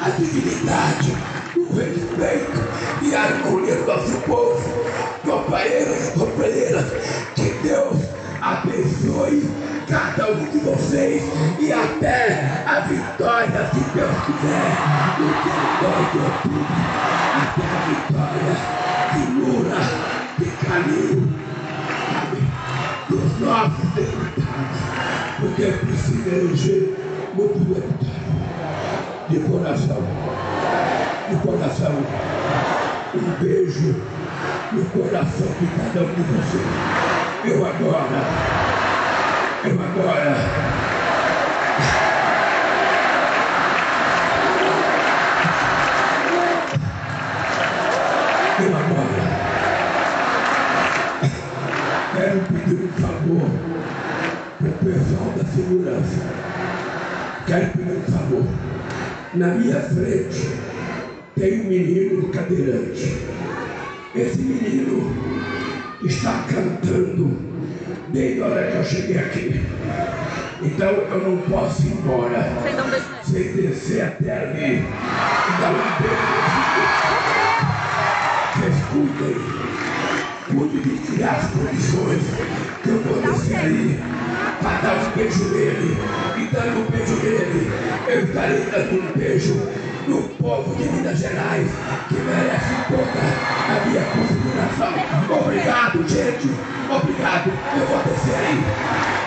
a 0.00 0.10
dignidade, 0.10 1.16
o 1.56 1.74
respeito 1.74 2.60
e 3.02 3.14
a 3.14 3.22
harmonia 3.22 3.76
do 3.76 3.86
nosso 3.86 4.20
povo. 4.22 4.60
Companheiros 5.24 6.08
e 6.08 6.18
companheiras, 6.18 6.84
que 7.34 7.50
Deus 7.62 7.96
abençoe 8.40 9.48
cada 9.88 10.32
um 10.32 10.44
de 10.44 10.58
vocês 10.58 11.22
e 11.58 11.72
até 11.72 12.64
a 12.66 12.80
vitória, 12.80 13.70
se 13.72 13.80
Deus 13.94 14.16
quiser, 14.26 14.72
no 15.18 15.26
dia 15.42 15.62
2 15.80 16.12
de 16.12 16.62
até 17.42 17.64
a 17.64 17.78
vitória 17.88 18.52
segura 19.14 19.78
de 20.38 20.48
caminho 20.66 21.51
nossos 23.42 23.90
deputados, 23.90 24.78
porque 25.38 25.62
é 25.64 25.72
preciso 25.72 26.28
eleger 26.28 27.30
muito 27.34 27.58
deputado, 27.58 28.22
de 29.28 29.40
coração, 29.40 30.02
de 31.28 31.36
coração, 31.36 32.06
um 33.14 33.30
beijo 33.40 33.94
no 34.70 34.84
coração 34.86 35.46
de 35.60 35.66
cada 35.66 36.02
um 36.02 36.14
de 36.14 36.22
vocês. 36.22 36.66
Eu 37.44 37.66
agora, 37.66 38.28
eu 39.64 39.82
agora 39.82 40.71
quero 52.32 52.44
pedir 52.46 52.84
um 52.84 52.88
favor 52.92 53.50
para 54.58 54.68
o 54.68 54.72
pessoal 54.72 55.34
da 55.36 55.44
segurança. 55.44 56.22
Quero 57.46 57.70
pedir 57.72 57.92
um 57.92 58.12
favor. 58.12 58.44
Na 59.34 59.48
minha 59.48 59.80
frente 59.80 60.48
tem 61.36 61.60
um 61.60 61.64
menino 61.64 62.28
cadeirante. 62.28 63.18
Esse 64.14 64.38
menino 64.38 65.14
está 66.02 66.44
cantando 66.48 67.36
desde 68.08 68.42
a 68.42 68.46
hora 68.46 68.70
que 68.70 68.76
eu 68.78 68.84
cheguei 68.84 69.18
aqui. 69.18 69.66
Então 70.62 70.90
eu 70.90 71.18
não 71.18 71.36
posso 71.38 71.82
ir 71.82 71.92
embora 71.92 72.48
sem 73.24 73.52
descer 73.52 74.04
até 74.04 74.38
ali 74.38 74.78
e 74.78 75.60
dar 75.60 75.70
um 75.70 75.82
beijo. 76.00 76.52
Vocês 78.54 78.74
cuidem 78.90 79.81
pude 80.48 80.98
tirar 80.98 81.36
as 81.36 81.50
condições 81.50 82.22
que 82.82 82.88
eu 82.88 82.98
vou 83.00 83.20
descer 83.20 83.56
aí 83.56 84.00
para 84.60 84.80
dar 84.80 84.96
um 84.96 85.10
beijo 85.16 85.44
nele. 85.50 85.96
E 86.36 86.54
dando 86.54 86.80
um 86.80 86.90
beijo 86.90 87.16
nele, 87.16 87.72
eu 88.08 88.24
estarei 88.24 88.64
dando 88.66 89.00
um 89.00 89.18
beijo 89.18 89.54
no 90.06 90.22
povo 90.22 90.74
de 90.76 90.88
Minas 90.88 91.18
Gerais, 91.18 91.70
que 92.08 92.14
merece 92.14 92.74
toda 92.88 93.20
a 93.68 93.86
minha 93.86 94.04
consideração. 94.04 94.94
Obrigado, 95.40 96.08
gente. 96.08 96.50
Obrigado. 96.88 97.52
Eu 97.76 97.86
vou 97.86 98.02
descer 98.02 98.34
aí. 98.34 99.21